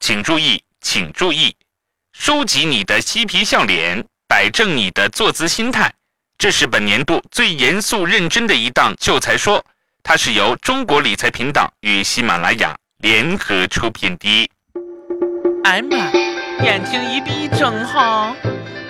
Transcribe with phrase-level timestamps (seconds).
[0.00, 1.54] 请注意，请注意，
[2.14, 5.92] 收集你的嬉皮笑脸，摆正你的坐姿心态。
[6.38, 9.62] 这是本年度最严肃认真的一档秀才说，
[10.02, 14.50] 它是由中国理财频道与喜马拉雅联合出品的。
[15.64, 16.10] 哎妈，
[16.64, 18.34] 眼睛一闭一睁哈，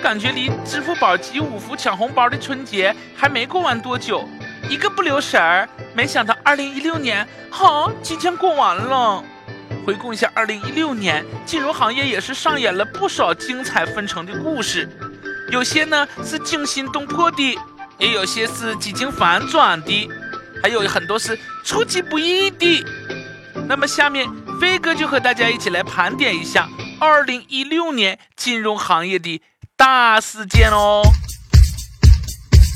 [0.01, 4.27] 感觉离支付宝集五福抢红包的春节还没过完多久，
[4.69, 9.21] 一个不留神儿，没想到二零一六年哈即将过完了。
[9.85, 14.87] 回顾一下二零一六年，金融行业也是上演了不少精彩纷呈的故事。
[15.51, 17.57] 有些呢是惊心动魄的，
[17.97, 20.09] 也有些是几经反转的，
[20.61, 22.85] 还有很多是出其不意的。
[23.67, 26.67] 那么下面飞哥就和大家一起来盘点一下
[26.99, 29.41] 2016年金融行业的
[29.75, 31.01] 大事件哦。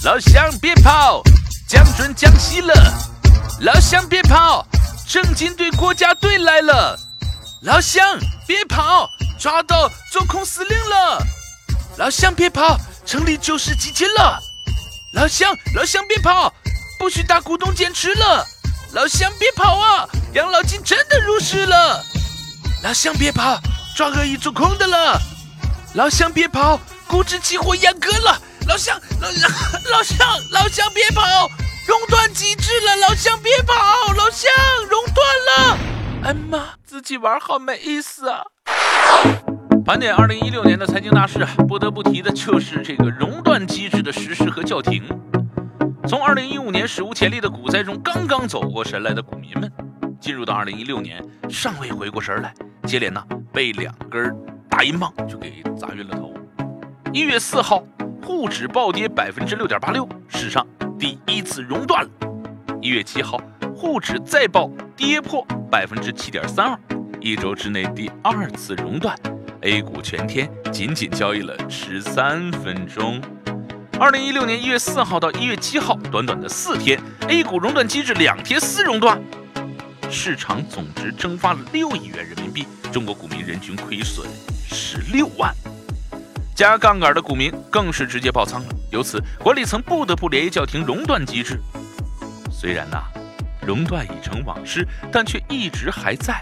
[0.04, 1.24] 老乡别跑，
[1.68, 2.74] 降准降息了！
[3.62, 4.68] 老乡别跑，
[5.08, 6.98] 正经队国家队来了！
[7.62, 9.10] 老乡别跑，
[9.40, 11.24] 抓到做空司令了！
[11.98, 14.40] 老乡别跑，成立救市基金了！
[15.14, 16.52] 老乡，老乡别跑，
[17.00, 18.46] 不许大股东减持了！
[18.94, 22.04] 老乡别跑啊，养老金真的入市了！
[22.84, 23.60] 老乡别跑，
[23.96, 25.22] 抓恶意做空的了！
[25.94, 28.42] 老乡别跑，股指期货严格了！
[28.68, 29.52] 老乡，老乡，
[29.92, 30.18] 老乡，
[30.52, 31.50] 老乡别跑，
[31.88, 32.96] 熔断机制了！
[33.08, 33.74] 老乡别跑，
[34.14, 34.52] 老乡
[35.56, 35.78] 熔断了！
[36.24, 38.44] 哎妈，自己玩好没意思啊！
[39.86, 45.04] 盘点二零一六年的财经大事啊，不得不提的就是这个熔断机制的实施和叫停。
[46.08, 49.72] 从二零一五年史无前例的股灾中刚刚走过神来的股民们，
[50.20, 52.54] 进入到二零一六年尚未回过神来，
[52.84, 54.36] 接连呢被两根
[54.70, 56.34] 大阴棒就给砸晕了头。
[57.14, 57.84] 一月四号，
[58.22, 60.66] 沪指暴跌百分之六点八六，史上
[61.00, 62.10] 第一次熔断了。
[62.82, 63.40] 一月七号，
[63.76, 66.80] 沪指再暴跌破百分之七点三二，
[67.20, 69.14] 一周之内第二次熔断。
[69.62, 73.22] A 股全天仅仅交易了十三分钟。
[74.00, 76.98] 二零一六年一月四号到一月七号，短短的四天
[77.28, 79.22] ，A 股熔断机制两天四熔断，
[80.10, 84.30] 市场总值蒸发了六亿元人民币，中国股民人均亏损
[84.70, 85.54] 十六万。
[86.56, 91.60] 加杠杆的股民更是直接爆仓了，由此管理层不得不连夜叫停熔断机制。
[92.50, 93.04] 虽然呐，
[93.66, 96.42] 熔断已成往事，但却一直还在。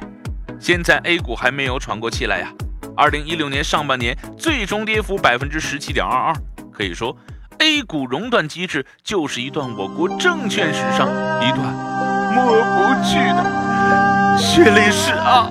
[0.60, 2.52] 现在 A 股还没有喘过气来呀。
[2.96, 6.36] 二零一六年上半年最终跌幅百分之十七点二二，
[6.72, 7.18] 可以说
[7.58, 11.08] ，A 股熔断机制就是一段我国证券史上
[11.42, 11.74] 一段
[12.34, 15.50] 抹不去的血泪史啊！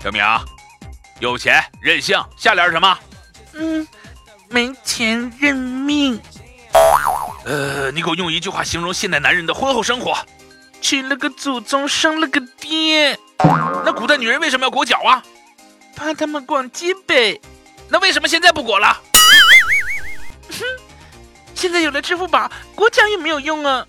[0.00, 0.44] 小明，啊
[1.20, 2.98] 有钱任性，下联什么？
[3.54, 3.86] 嗯，
[4.48, 6.20] 没钱认命。
[7.44, 10.16] 呃，你给我用一句话形容现代男人的婚后生活：
[10.80, 13.18] 娶了个祖宗，生了个爹。
[13.84, 15.22] 那古代女人为什么要裹脚啊？
[15.94, 17.40] 怕他们逛街呗。
[17.88, 19.00] 那为什么现在不裹了？
[20.50, 20.64] 哼，
[21.54, 23.86] 现在有了支付宝，裹脚也没有用啊。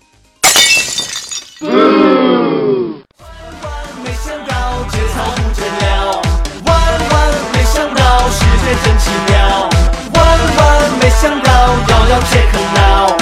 [12.16, 13.16] 到，遥遥切克闹。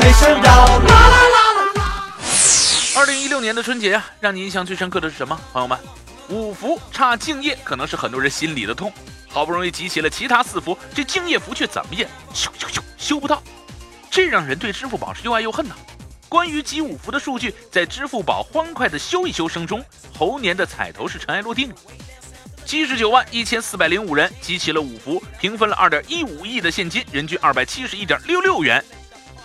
[0.00, 1.82] 没想到，啦啦啦啦啦！
[2.96, 5.38] 二零一六年的春节啊，让你印象最深刻的是什么？
[5.52, 5.78] 朋友们，
[6.28, 8.90] 五福差敬业，可能是很多人心里的痛。
[9.28, 13.42] 好不容易集齐了其他四福，这敬业福却怎么也修修修修不到，
[14.10, 15.74] 这让人对支付宝是又爱又恨呐。
[16.28, 19.84] 关于集五福的数据，在支付宝欢快的修一修声中，
[20.18, 21.74] 猴年的彩头是尘埃落定了。
[22.68, 28.84] 七十九万一千四百零五人集齐了五福，平分了二点一五亿的现金，人均二百七十一点六六元。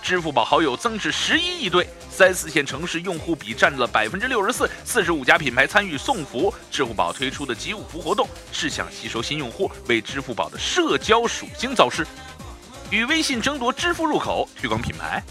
[0.02, 6.54] 支付宝好友增至十一亿对，三四线城市用户比占了百分之六十四，四十五家品牌参与送福。
[6.70, 12.06] 支付宝推出的集五福活动是想吸收新用户，为支付宝的社交属性造势，
[12.90, 15.24] 与微信争夺支付入口，推广品牌。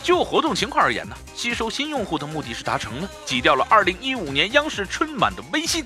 [0.00, 5.84] 就活动情况而言呢，吸收新用户的目的是达成了，挤掉了二零一五年央视春晚的微信，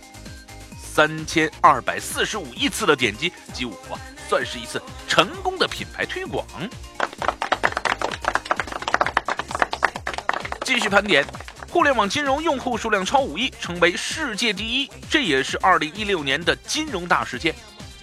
[1.00, 3.74] 三千二百四十五亿次的点击，集五，
[4.28, 6.44] 算是一次成功的品牌推广。
[10.62, 11.24] 继续盘点，
[11.70, 17.54] 互联网金融用户数量超五亿，成为世界第一，这也是二零一六年的金融大事件。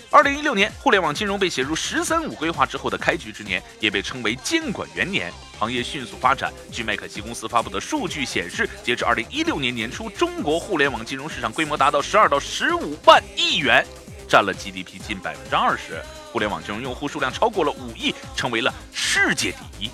[0.10, 6.52] 二零一六年，互联网金融被写入“十三五”规划之后的开局之年，也被称为监管元年，行业迅速发展。
[6.72, 13.86] 据麦肯锡公司发布的数据显示，截至二零一六年年初，中国互联网金融市场规模达到十二到十五万亿元，
[14.30, 16.02] 占了 GDP 近百分之二十。
[16.32, 19.92] 互联网金融用户数量超过了五亿，成为了世界第一。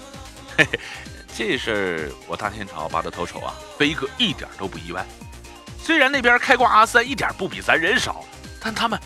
[0.56, 0.80] 嘿嘿，
[1.36, 5.04] 这事儿我大天朝拔得头筹啊，飞哥一点都不意外。
[5.81, 8.24] 虽然那边开挂阿三一点不比咱人少，
[8.62, 9.00] 但他们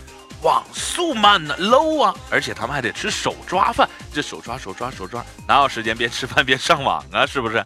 [0.47, 7.25] 网速慢呢，low 啊，而且他们还得吃手抓饭，这手抓手抓手抓，哪有时间边吃饭边上网啊？
[7.25, 7.65] 是不是？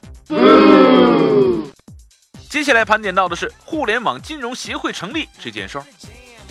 [2.49, 5.85] 接下来盘点到的是互联网金融协会成立这件事儿。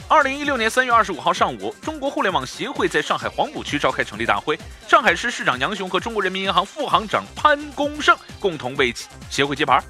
[0.06, 4.56] 二零一六年三月二十五号上午，中国互联网协会在上海黄浦区召开成立大会，
[4.86, 8.94] 上海市市长杨雄和中国人民银行副行长潘功胜共同为
[9.28, 9.82] 协会揭牌。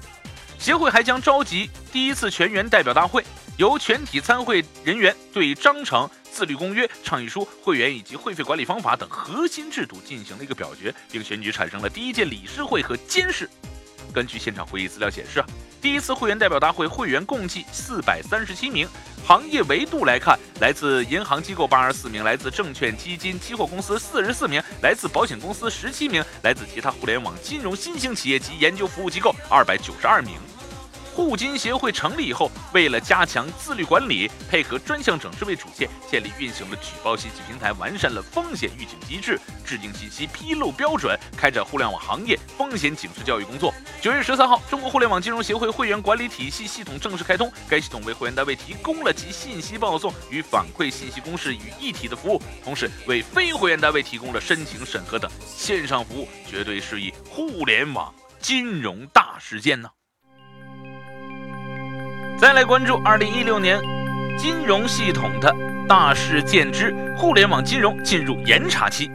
[0.57, 3.23] 协会还将召集第一次全员代表大会，
[3.57, 13.49] 由全体参会人员对章程、自律公约、倡议书、会员以及会费管理方法等核心制度进行了一个表决，并选举产生了第一届理事会和监事。
[14.13, 15.45] 根据现场会议资料显示啊，
[15.81, 18.87] 第一次会员代表大会会员共计四百三十七名。
[19.23, 30.35] 行业维度来看，来自银行机构八十四名，来自证券基金期货公司四十四名，来自保险公司十七名，来自其他互联网金融新兴企业及研究服务机构二百九十二名。
[31.13, 43.73] 互金协会成立以后，为了加强自律管理，配合专项整治为主线，建立运行了举报信息平台，完善了风险预警机制，制定信息披露标准，开展互联网行业风险警示教育工作。
[44.01, 59.89] 九月十三号，中国互联网金融协会会员管理体系系统正式开通，该系统为会员单位提供了集信息报送与反馈信息公示于一体的服务，同时为非会员单位提供了申请审核等线上服务，绝对是一互联网金融大事件呢。
[62.41, 63.79] 再来关注二零一六年
[64.35, 65.55] 金融系统的
[65.87, 69.11] 大事件之互联网金融进入严查期。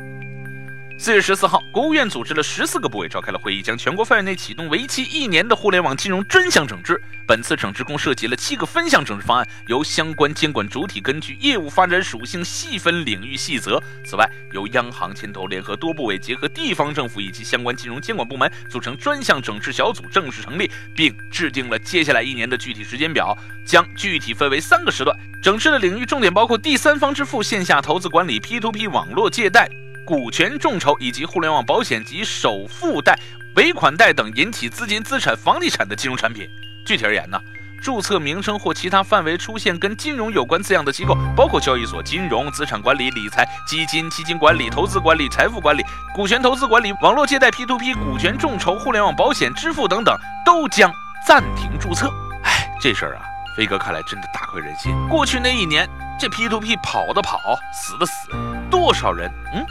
[0.99, 7.01] 四月十四号，国务院组织了十四个部委召开了会议，将全国范围内启动为期一年的互联网金融专项整治。
[7.27, 13.81] 本次整治共涉及了七个分项整治方案，由相关监管主体根据业务发展属性细分领域细则。
[14.07, 25.15] 此外，由央行牵头，联合多部委，结合地方政府以及相关金融监管部门，组成专项整治小组正式成立，并制定了接下来一年的具体时间表，将具体分为三个时段。
[25.43, 29.69] 整治的领域重点包括第三方支付、线下投资管理、P2P 网络借贷。
[30.07, 33.19] 股权众筹以及互联网保险及首付贷、
[33.57, 36.49] 尾款贷等引起资金、资产、房地产的金融产品。
[36.87, 37.37] 具体而言呢，
[37.83, 50.89] 注册名称或其他范围出现跟金融有关字样的机构，包括交易所、金融、资产管理、理财、基金、基金管理、投资管理、财富管理、股权投资管理、网络借贷、P2P、股权众筹、互联网保险、支付等等，都将
[51.27, 52.09] 暂停注册。
[52.45, 53.23] 哎，这事儿啊，
[53.57, 54.95] 飞哥看来真的大快人心。
[55.09, 58.29] 过去那一年，这 P2P 跑的跑，死的死，
[58.71, 59.29] 多少人？
[59.53, 59.67] 嗯。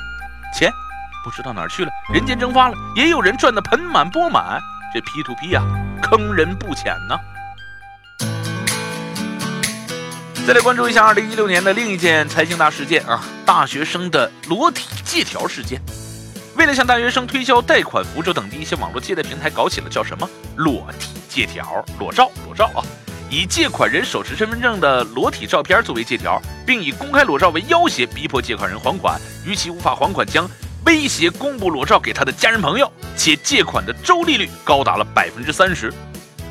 [0.55, 0.71] 钱
[1.21, 2.77] 不知道哪儿去了，人间蒸发了。
[2.95, 4.57] 也有人赚得盆满钵满。
[4.93, 5.61] 这 P to P 呀，
[6.01, 7.19] 坑人不浅呢。
[10.47, 15.81] 再来关注一下二零一六年的另一件财经大事件啊，大学生的裸体借条事件。
[16.55, 22.79] 为了向大学生推销贷款扶助等地，一些网络借贷平台搞起了叫什么裸体借条、裸照、裸照啊，
[23.35, 26.41] 以借款人手持身份证的裸体照片作为借条。
[26.65, 30.49] 并以公开裸照为要挟，逼迫借款人还款，逾期无法还款，将
[30.85, 35.93] 威胁公布裸照给他的家人朋友，且借款的周利率高达了百分之三十。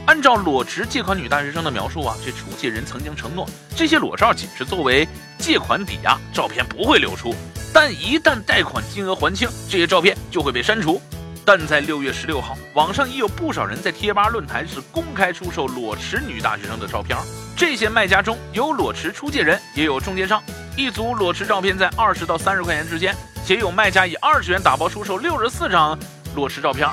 [0.06, 5.08] 按照裸持借款女大学生的描述啊，这出借人曾经承诺，这些裸照仅是作为
[5.38, 7.34] 借款抵押，照片不会流出，
[7.72, 11.00] 但一旦贷款金额还清，这些照片就会被删除。
[11.46, 17.18] 但在六月十六号，网上已有不少人在贴吧论坛是公开出售裸持女大学生的照片。
[17.54, 20.42] 这些卖家中有裸持出借人，也有中介商。
[20.76, 23.14] 一组裸持照片在二十到三十块钱之间，
[23.45, 25.99] 且有卖家以二十元打包出售六十四张
[26.35, 26.88] 裸持照片。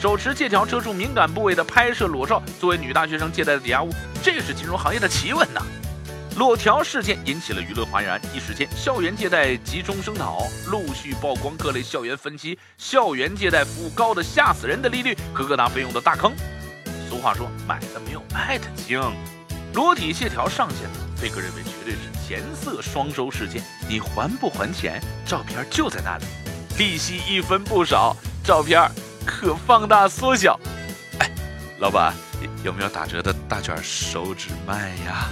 [0.00, 3.90] 手持借条遮住敏感部位的拍摄裸照，作为女大学生借贷的抵押物，
[4.22, 5.60] 这是金融行业的奇闻呐！
[6.36, 16.34] 裸条事件引起了舆论哗然，一时间校园借贷急中生讨，陆续曝光各类校园分期、校园借贷服务高的吓死人的利率和各大费用的大坑。
[17.08, 19.00] 俗话说，买的没有卖的精。
[19.72, 23.62] 裸体借条上线了，飞哥认为绝对是钱色双收事件。
[23.88, 25.00] 你还不还钱？
[25.24, 26.24] 照片就在那里，
[26.76, 28.14] 利息一分不少，
[28.44, 28.90] 照片
[29.24, 30.60] 可放大缩小。
[31.18, 31.30] 哎，
[31.78, 32.25] 老板。
[32.62, 35.28] 有没有打折的大卷手指卖呀？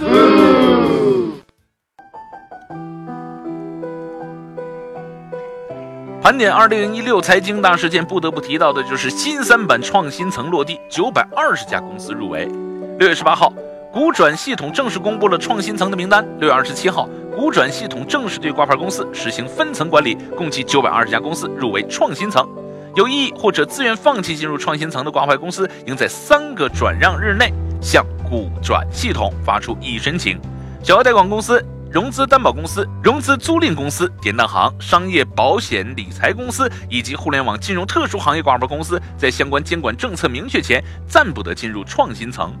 [6.21, 12.49] 盘点二零一六财经大事件，不得不提到的就是新三板创新层落地，九百二十家公司入围。
[12.97, 13.53] 六月十八号，
[13.91, 16.25] 股转系统正式公布了创新层的名单。
[16.39, 22.47] 六月二十七号，股转系统正式对挂牌公司实行分层管理，共计九百二十家公司入围创新层。
[22.95, 30.39] 有异议或者自愿放弃进入创新层的挂牌公司，应在三个转让日内向股转系统发出异议申请。
[30.81, 31.61] 小额贷款公司
[31.91, 42.53] 融资担保公司、融资租赁公司、典当行、商业保险理财公司以及互联网金融特殊行业挂牌公司，在相关监管政策明确前，暂不得进入创新层。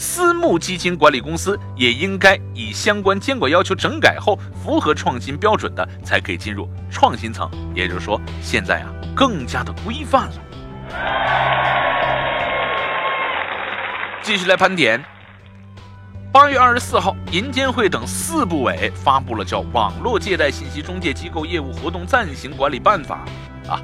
[0.00, 7.46] 私募基金管理公司也应该以相关监管要求整改后符合创新标准的，才可以进入创新层。
[7.74, 10.32] 也就是说，现在啊，更加的规范了。
[14.22, 15.04] 继续来盘点。
[16.32, 23.22] 八月二十四号，银监会等四部委发布了叫《网络借贷信息中介机构业务活动暂行管理办法》
[23.70, 23.78] 啊，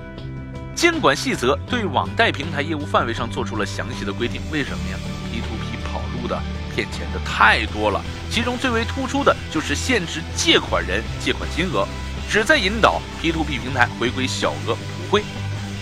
[0.74, 4.40] 监管细则对网贷平台业务范围上做出了详细的规定。
[4.50, 4.96] 为什么呀？
[6.28, 6.40] 的
[6.72, 11.84] 骗钱的太多了，其中最为突出的就是限制借款人借款金额，
[12.30, 15.24] 旨在引导 P2P 平台回归小额普惠。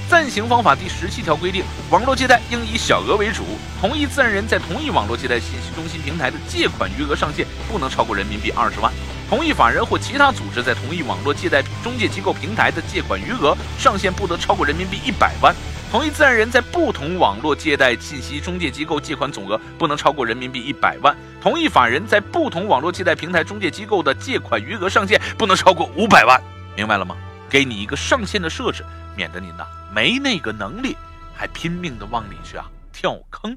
[0.07, 3.43] 暂行方法第十七条规定，网络借贷应以小额为主，
[3.81, 8.93] 同一自然人在同一网络借贷信息中心平台的借款余额上限不能超过人民币二十万，
[9.31, 15.57] 同一法人或其他组织在同一网络借贷中介机构平台的借款余额上限不得超过人民币一百万。
[15.91, 26.43] 同一自然人在不同网络借贷信息中介机构借款总额不能超过人民币一百万；同一法人在不同网络借贷平台中介机构的借款余额上限不能超过五百万。
[26.76, 27.17] 明白了吗？
[27.49, 29.64] 给你一个上限的设置，免得您呐
[29.95, 30.97] 没那个能力，
[31.33, 33.57] 还拼命的往里去啊跳坑。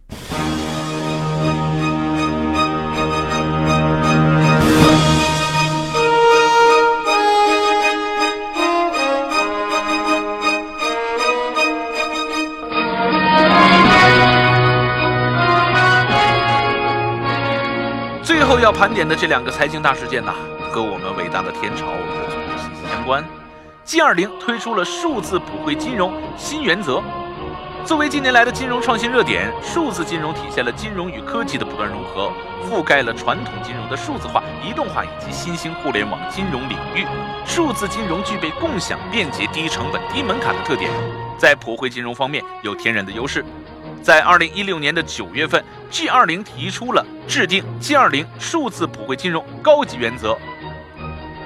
[18.59, 20.33] 要盘点的这两个财经大事件呐，
[20.71, 21.85] 和我们伟大的天朝
[22.57, 23.23] 息息相关。
[23.85, 27.01] G20 推出了数字普惠金融新原则。
[27.85, 32.31] 作为近年来的金融创新热点，数字金融体现了金融与科技的不断融合，
[32.69, 37.05] 覆盖了传统金融的数字化、移动化以及新兴互联网金融领域。
[37.45, 40.91] 数字金融具备共享、便捷、低成本、低门槛的特点，
[41.37, 43.45] 在普惠金融方面有天然的优势。
[44.01, 50.37] 在二零一六年的九月份，G 二零提出了制定 G 二零数字普惠金融高级原则。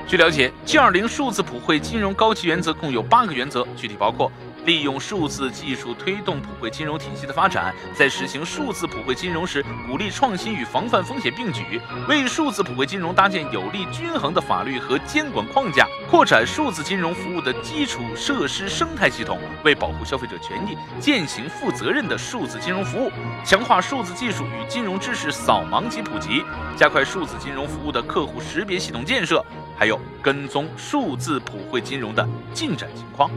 [0.08, 4.32] 据了解，G 二零数字普惠金融高级原则共有八个原则，具体包括。
[4.66, 23.12] 利用数字技术推动普惠金融体系的发展，在实行数字普惠金融时，鼓励创新与防范风险并举，为数字普惠金融搭建有力均衡的法律和监管框架，扩展数字金融服务的基础设施生态系统，为保护消费者权益践行负责任的数字金融服务，
[23.44, 26.44] 强化数字技术与金融知识扫盲及普及，
[26.78, 29.44] 加快数字金融服务的客户识别系统建设，
[29.76, 33.32] 还有跟踪数字普惠金融的进展情况。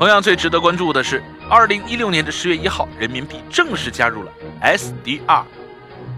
[0.00, 5.42] 同样最值得关注的是，二零一六年的十月一号，人民币正式加入了 SDR。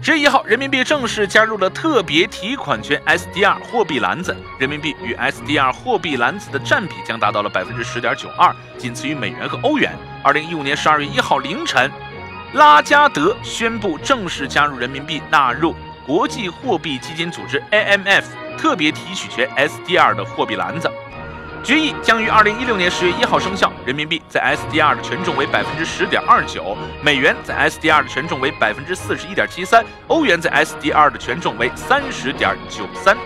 [0.01, 9.91] 十月一号，人民币正式加入了特别提款权 SDR 货币篮子，人民币与 SDR 货币篮子的占比将达到了百分之十点九二，仅次于美元和欧元。
[10.23, 11.91] 二零一五年十二月一号凌晨，
[12.53, 15.75] 拉加德宣布正式加入人民币纳入
[16.05, 18.23] 国际货币基金组织 AMF
[18.57, 20.89] 特别提取权 SDR 的货币篮子。
[21.63, 23.71] 决议将于二零一六年十月一号生效。
[23.85, 33.17] 人民币在 SDR 的权重为百分之十点二九，美元在 SDR 的权重为百分之四十一点七三，欧元在 SDR 的权重为三十点九三，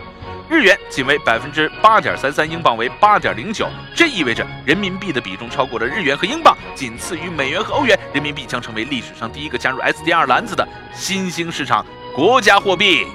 [0.48, 3.68] 日元仅为百分之八点三三，英镑为八点零九。
[3.96, 7.98] 这意味着人民币的比重超过了日元和英镑，仅次于美元和欧元。
[8.14, 11.84] 人民币将成为历史上第一个加入 SDR 篮子的新兴市场
[12.16, 13.08] 国家货币。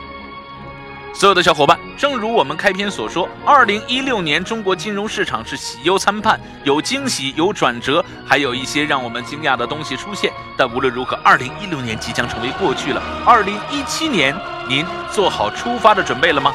[1.14, 10.33] 所有的小伙伴，正如我们开篇所说，二零一六年中国金融市场是喜忧参半，有惊喜，有转折，还有一些让我们惊讶的东西出现。
[10.57, 13.02] 但无论如何，二零一六年即将成为过去了。
[13.26, 14.35] 二零一七年，
[14.66, 16.50] 您做好出发的准备了吗？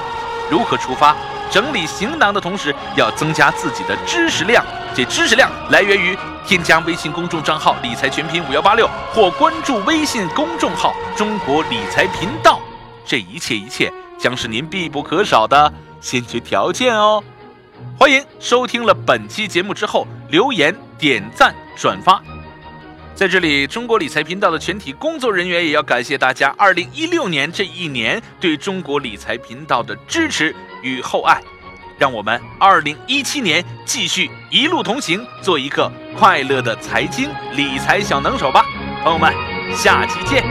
[0.49, 1.15] 如何出发？
[1.51, 4.65] 整理行囊的同时，要增加自己的知识量。
[4.95, 12.59] 这知识量来源于添加微信公众账号“理财全拼五幺八六”或关注微信公众号“中国理财频道”。
[13.05, 13.93] 这一切一切。
[14.17, 15.71] 将是您必不可少的
[16.01, 17.23] 先决条件哦！
[17.97, 22.21] 欢迎收听了本期节目之后留言、点赞、转发。
[23.15, 31.41] 在这里，中国理财频道的全体工作人员也要感谢大家二零一六年这一年对中国理财频道的支持与厚爱。
[31.97, 38.63] 让我们二零一七年继续一路同行，做一个快乐的财经理财小能手吧！
[39.03, 39.33] 朋友们，
[39.75, 40.43] 下期见！